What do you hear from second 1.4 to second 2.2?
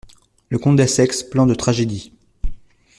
de tragédie.